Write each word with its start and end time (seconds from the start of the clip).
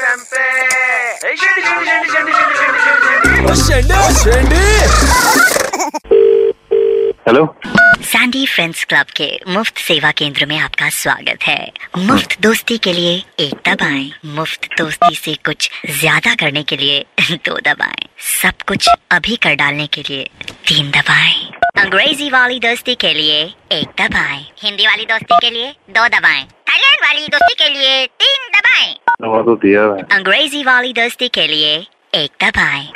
FM 0.00 0.20
पे 0.32 0.42
hello 7.26 7.44
Sandy 8.02 8.44
friends 8.46 8.84
club 8.84 9.06
के 9.16 9.28
मुफ़्त 9.48 9.78
सेवा 9.78 10.10
केंद्र 10.18 10.46
में 10.46 10.56
आपका 10.58 10.88
स्वागत 10.90 11.42
है। 11.46 11.72
मुफ़्त 11.98 12.40
दोस्ती 12.42 12.78
के 12.86 12.92
लिए 12.92 13.12
एक 13.40 13.54
दबाएँ 13.68 14.10
मुफ़्त 14.36 14.68
दोस्ती 14.78 15.14
से 15.14 15.34
कुछ 15.46 15.70
ज़्यादा 15.98 16.34
करने 16.34 16.62
के 16.62 16.76
लिए 16.76 17.04
दो 17.46 17.58
दबाएँ, 17.68 18.08
सब 18.40 18.62
कुछ 18.68 18.88
अभी 19.12 19.36
कर 19.42 19.54
डालने 19.56 19.86
के 19.86 20.02
लिए 20.08 20.24
तीन 20.68 20.90
दबाएँ। 20.90 21.34
अंग्रेज़ी 21.84 22.30
वाली 22.30 22.58
दोस्ती 22.60 22.94
के 22.94 23.12
लिए 23.14 23.42
एक 23.72 23.88
दबाएँ, 24.00 24.44
हिंदी 24.62 24.86
वाली 24.86 25.04
दोस्ती 25.12 25.38
के 25.40 25.50
लिए 25.50 25.70
दो 25.90 26.08
दबाएँ 26.16 26.44
थाईलैंड 26.70 27.00
वाली 27.04 27.28
दोस्ती 27.28 27.54
के 27.54 27.68
लिए 27.68 28.06
तीन 28.06 28.48
दबाएँ। 28.58 28.94
दवा 29.20 29.42
तो 29.42 29.54
दिया 29.54 29.82
है। 29.82 30.02
अंग्रेज़ी 30.18 30.62
वाली 30.64 30.92
दोस्ती 30.92 31.28
के 31.28 31.46
लिए 31.46 31.76
एक 32.14 32.44
दबाए। 32.44 32.88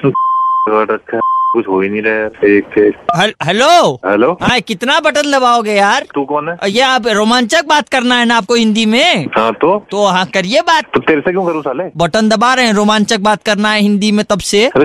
रखा। 0.68 1.20
कुछ 1.54 1.68
हो 1.68 1.80
ही 1.80 1.88
नहीं 1.88 2.02
रहा 2.02 2.14
है 2.14 2.56
एक 2.56 2.78
एक। 2.78 3.34
Hello 3.42 3.94
hello? 4.06 4.38
हाँ 4.42 4.60
कितना 4.60 5.00
बटन 5.00 5.30
दबाओगे 5.32 5.74
यार? 5.74 6.06
तू 6.14 6.24
कौन 6.24 6.48
है? 6.48 6.70
ये 6.70 6.80
आप 6.80 7.06
रोमांचक 7.06 7.64
बात 7.64 7.88
करना 7.88 8.14
है 8.14 8.24
ना 8.24 8.36
आपको 8.36 8.54
हिंदी 8.54 8.86
में? 8.86 9.26
हाँ 9.36 9.52
तो? 9.52 9.86
तो 9.90 10.06
हाँ 10.06 10.24
करिए 10.26 10.60
बात। 10.60 10.84
तो 10.94 11.00
तेरे 11.00 11.20
से 11.20 11.30
क्यों 11.30 11.46
करूँ 11.46 11.62
साले? 11.62 11.84
बटन 11.96 12.28
दबा 12.28 12.54
रहे 12.54 12.66
हैं 12.66 12.72
रोमांचक 12.72 13.20
बात 13.20 13.42
करना 13.42 13.70
है 13.70 13.80
हिंदी 13.80 14.12
में 14.12 14.24
तब 14.24 14.38
से। 14.38 14.66
अरे 14.66 14.84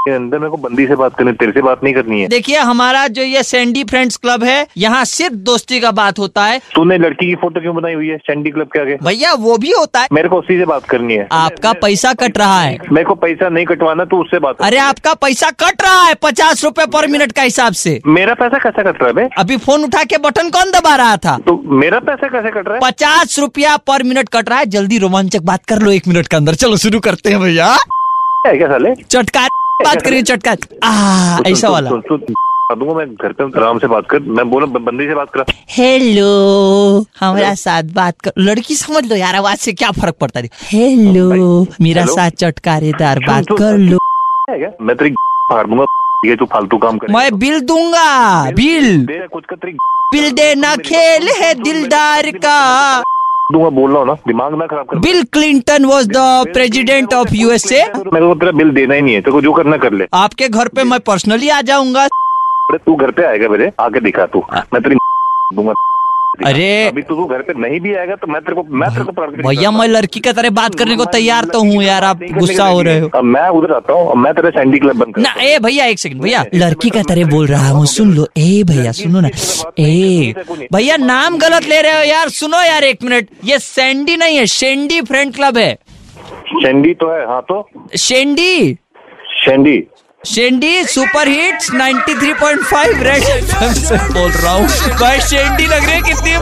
के 0.00 0.10
अंदर 0.10 0.38
मेरे 0.38 0.50
को 0.50 0.56
बंदी 0.56 0.86
से 0.86 0.96
बात 0.96 1.14
करनी 1.16 1.32
तेरे 1.32 1.52
से 1.52 1.62
बात 1.62 1.82
नहीं 1.84 1.94
करनी 1.94 2.20
है। 2.20 2.28
देखिए 2.28 2.58
हमारा 2.58 3.06
जो 3.08 3.22
ये 3.22 3.42
सैंडी 3.42 3.82
फ्रेंड्स 3.84 4.16
क्लब 4.16 4.44
है 4.44 4.66
यहाँ 4.76 5.04
सिर्फ़ 5.04 5.34
दोस्ती 5.48 5.80
का 5.80 5.90
बात 5.90 6.18
होता 6.18 6.44
है। 6.44 6.58
तूने 6.74 6.96
लड़की 6.98 7.26
की 7.26 7.34
फ़ोटो 7.34 7.60
क्यों 7.60 7.74
बनाई 7.76 7.94
हुई 7.94 8.08
है 8.08 8.16
सैंडी 8.18 8.50
क्लब 8.50 8.68
के 8.72 8.80
आगे? 8.80 8.96
भैया 9.02 9.32
वो 9.40 9.56
भी 9.58 9.70
होता 9.70 10.00
है। 10.00 10.08
मेरे 10.12 10.28
को 10.28 10.38
उसी 10.38 10.58
से 10.58 10.64
बात 10.66 10.84
करनी 10.84 11.14
है। 11.14 11.26
आपका 11.32 11.72
पैसा 11.82 12.12
कट 12.22 12.38
रहा 12.38 12.60
है। 12.60 12.78
मेरे 12.92 13.04
को 13.04 13.14
पैसा 13.16 13.48
नहीं 13.48 13.66
कटवाना 13.66 14.04
तू 14.04 14.20
उससे 14.22 14.38
बात 14.38 14.62
अरे 14.62 14.78
आपका 14.78 15.14
पैसा 15.16 15.50
कट 15.60 15.82
रहा 15.82 16.02
है 16.04 16.14
पचास 16.22 16.64
रुपए 16.64 16.86
पर 16.92 17.06
मिनट 17.08 17.32
का 17.32 17.42
हिसाब 17.42 17.72
से। 17.74 18.00
मेरा 18.06 18.34
पैसा 18.34 18.58
कैसे 18.58 18.90
कट 18.90 19.02
रहा 19.02 19.20
है 19.20 19.28
अभी 19.38 19.56
फ़ोन 19.58 19.84
उठा 19.84 20.04
के 20.04 20.18
बटन 20.20 20.50
कौन 20.50 20.70
दबा 20.70 20.94
रहा 20.96 21.16
था? 21.16 21.38
तो 21.46 21.60
मेरा 21.76 22.00
पैसा 22.00 22.28
कैसे 22.28 22.50
कट 22.50 22.68
रहा 22.68 22.74
है? 22.74 22.80
पचास 22.82 23.38
रुपया 23.38 23.76
पर 23.86 24.02
मिनट 24.04 24.28
कट 24.32 24.48
रहा 24.48 24.58
है। 24.58 24.66
जल्दी 24.70 24.98
रोमांचक 24.98 25.42
बात 25.42 25.64
कर 25.64 25.82
लो 25.82 25.90
एक 25.90 26.08
मिनट 26.08 26.28
के 26.28 26.36
अंदर। 26.36 26.54
चलो 26.64 26.76
शुरू 26.78 27.00
करते 27.00 27.30
हैं 27.30 27.40
भैया। 27.40 27.76
क्या 28.46 28.68
साले? 28.68 28.94
चटकार 29.02 29.48
बात 29.82 30.02
करिए 30.02 30.22
सुन, 30.22 31.46
ऐसा 31.46 31.68
वाला। 31.68 31.90
सुन, 31.90 32.00
सुन, 32.08 32.18
बता 32.18 32.74
दूँगा 32.78 32.94
मैं 32.94 33.06
घर 33.14 33.32
पे 33.32 33.44
आराम 33.60 33.78
से 33.78 33.86
बात 33.86 34.06
कर 34.10 34.20
मैं 34.30 34.48
बोला 34.50 34.66
बंदी 34.78 35.06
से 35.06 35.14
बात 35.14 35.30
करा। 35.34 35.44
हेलो 35.70 37.04
हमारा 37.20 37.54
साथ 37.54 37.82
बात 37.94 38.20
कर 38.20 38.32
लड़की 38.38 38.74
समझ 38.76 39.04
लो 39.06 39.16
यार 39.16 39.36
आवाज़ 39.36 39.58
से 39.58 39.72
क्या 39.72 39.90
फ़र्क 39.92 40.16
पड़ता 40.20 40.40
है? 40.40 40.48
हेलो। 40.64 41.66
मेरा 41.80 42.04
साथ 42.06 42.30
चटकारेदार 42.38 43.18
बात 43.26 43.46
कर 43.58 43.78
लो। 43.78 43.98
मैं 44.80 44.96
तेरी 44.96 45.10
फाड़ 45.50 45.66
दूँगा 45.66 45.84
ये 46.26 46.36
तू 46.36 46.44
फालतू 46.44 46.76
काम 46.78 46.98
कर 46.98 47.12
मैं 47.12 47.38
बिल 47.38 47.60
दूँगा 47.66 48.50
बिल 48.52 49.06
कुछ 49.32 49.44
बिल 50.12 50.30
देना 50.32 50.74
खेल 50.76 51.28
है 51.36 51.52
दिलदार 51.54 52.30
का। 52.36 52.58
दूँगा 53.52 53.68
बोल 53.70 53.90
रहा 53.90 53.98
हूँ 53.98 54.06
ना। 54.06 54.14
दिमाग 54.26 54.54
ना 54.58 54.66
खराब 54.66 54.86
कर 54.86 54.98
Bill 54.98 55.22
Clinton 55.32 55.84
was 55.84 56.08
the 56.08 56.52
president 56.52 57.14
of 57.14 57.34
USA 57.34 57.82
मेरे 58.12 58.26
को 58.26 58.34
तेरा 58.34 58.52
बिल 58.52 58.70
देना 58.70 58.94
ही 58.94 59.00
नहीं 59.00 59.14
है 59.14 59.20
तेरे 59.20 59.32
को 59.32 59.40
जो 59.40 59.52
करना 59.52 59.76
कर 59.76 59.92
ले। 59.92 60.06
आपके 60.14 60.48
घर 60.48 60.68
पे 60.68 60.84
मैं 60.84 61.00
पर्सनली 61.00 61.48
आ 61.48 61.60
जाऊँगा। 61.62 62.04
अरे 62.04 62.78
तू 62.78 62.94
घर 62.96 63.10
पे 63.10 63.24
आएगा 63.24 63.48
मेरे 63.48 63.70
आके 63.80 64.00
दिखा 64.00 64.26
तू। 64.26 64.44
मैं 64.74 64.82
तेरी 64.82 64.96
दूँगा। 65.54 65.72
अरे 66.46 66.68
अभी 66.86 67.02
तू 67.02 67.14
तू 67.14 67.24
घर 67.26 67.42
पे 67.42 67.52
नहीं 67.58 67.80
भी 67.80 67.94
आएगा 67.94 68.14
तो 68.16 68.26
मैं 68.26 68.40
तेरे 68.42 68.54
को 68.54 68.62
मैं 68.74 68.88
तेरे 68.90 69.04
को 69.04 69.26
भैया 69.42 69.70
मैं 69.70 69.86
लड़की 69.88 70.20
की 70.20 70.32
तरह 70.32 70.50
बात 70.50 70.74
करने 70.74 70.96
को 70.96 71.04
तैयार 71.12 71.44
तो 71.46 71.60
हूँ 71.62 71.82
यार 71.82 72.04
आप 72.04 72.22
गुस्सा 72.32 72.64
हो 72.66 72.80
रहे 72.82 73.00
हो। 73.00 73.08
अब 73.14 73.24
मैं 73.26 73.48
उधर 73.50 73.72
आता 73.74 73.92
हूँ 73.92 74.14
मैं 74.16 74.32
तेरा 74.34 74.50
सैंडी 74.50 74.78
क्लब 74.78 74.96
बंद 74.96 75.18
ना 75.18 75.34
ए 75.42 75.58
भैया 75.58 75.86
एक 75.86 75.98
सेकंड 75.98 76.22
भैया 76.22 76.44
लड़की 76.54 76.90
का 76.90 77.02
तरह 77.08 77.30
बोल 77.30 77.46
रहा 77.46 77.68
हूँ 77.68 77.84
सुन 77.88 78.12
लो। 78.14 78.26
ए 78.38 78.62
भैया 78.66 78.92
सुनो 78.94 79.20
ना। 79.20 79.30
ए 79.78 80.34
भैया 80.72 80.96
नाम 80.96 81.38
गलत 81.38 81.68
ले 81.68 81.80
रहे 81.82 81.98
हो 81.98 82.04
यार 82.04 82.28
सुनो 82.30 82.62
यार 82.62 82.84
एक 82.84 83.02
मिनट। 83.04 83.28
ये 83.44 83.58
सैंडी 83.60 84.16
नहीं 84.16 84.36
है 84.38 84.46
शेंडी 84.48 85.00
फ्रेंड 85.02 85.34
क्लब 85.34 85.58
है। 85.58 85.72
सैंडी 86.54 86.94
तो 86.94 87.12
है 87.12 87.24
हाँ 87.26 87.40
तो। 87.48 87.68
शेंडी 87.98 88.78
सैंडी 89.44 89.78
शेंडी 90.20 90.72
सुपर 90.84 91.28
हिट्स 91.28 91.70
93.5 91.74 93.02
रेड 93.02 93.22
एफएम 93.22 93.72
से 93.74 93.96
बोल 94.14 94.30
रहा 94.30 94.52
हूँ। 94.52 94.66
भाई 95.00 95.20
शेंडी 95.20 95.66
लग 95.66 95.84
रही 95.84 95.92
है 95.92 96.00
कितनी 96.02 96.36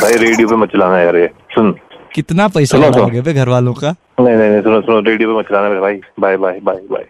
भाई 0.00 0.16
रेडियो 0.24 0.48
पे 0.48 0.56
मत 0.56 0.68
चलाना 0.72 1.00
यार 1.00 1.16
ये। 1.16 1.26
सुन। 1.54 1.72
कितना 2.14 2.48
पैसा। 2.56 2.78
लगाओगे 2.78 3.32
घर 3.32 3.48
वालों 3.48 3.74
का? 3.74 3.94
नहीं 4.20 4.36
नहीं 4.36 4.50
नहीं 4.50 4.62
सुनो 4.62 4.80
सुनो 4.80 5.00
रेडियो 5.10 5.32
पे 5.32 5.38
मत 5.38 5.48
चलाना 5.48 5.68
मेरे 5.68 5.80
भाई। 5.80 6.00
बाय 6.20 6.36
बाय 6.36 6.60
बाय 6.62 6.80
बाय 6.90 7.04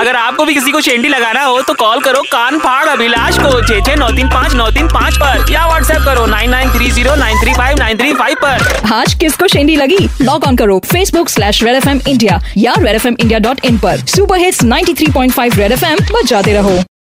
अगर 0.00 0.16
आपको 0.16 0.44
भी 0.44 0.54
किसी 0.54 0.72
को 0.72 0.80
शेंडी 0.80 1.08
लगाना 1.08 1.42
हो 1.42 1.60
तो 1.62 1.74
कॉल 1.74 2.00
करो 2.00 2.22
कान 2.22 2.58
फाड़ 2.58 2.88
अभिलाष 2.88 3.38
को 3.38 3.60
छे 3.66 3.80
छे 3.80 3.94
नौ 3.96 4.08
तीन 4.10 4.28
पाँच 4.28 4.54
नौ 4.54 4.70
तीन 4.70 4.88
पाँच 4.88 5.16
पर, 5.16 5.52
या 5.52 5.66
व्हाट्सएप 5.66 6.02
करो 6.04 6.26
nine 6.26 6.50
nine 6.50 6.70
three 6.70 6.90
zero 6.90 7.14
nine 7.16 7.40
three 7.42 7.54
five 7.54 7.78
nine 7.78 7.98
three 7.98 8.12
five 8.12 8.36
पर। 8.44 8.92
आज 8.94 9.14
किसको 9.14 9.48
शेंडी 9.48 9.76
लगी? 9.76 9.98
लॉग 10.20 10.44
ऑन 10.44 10.56
करो 10.56 10.78
Facebook 10.86 11.28
slash 11.28 11.62
Red 11.64 11.74
F 11.74 11.88
M 11.88 12.00
India 12.08 12.40
या 12.56 12.74
Red 12.78 12.94
F 12.94 13.06
M 13.08 13.16
India 13.20 13.38
dot 13.38 13.64
in 13.64 13.78
पर। 13.78 14.04
Super 14.06 14.38
hits 14.38 14.62
93.5 14.64 15.58
Red 15.58 15.72
F 15.72 15.84
M 15.84 15.98
बजाते 16.12 16.52
रहो। 16.52 16.78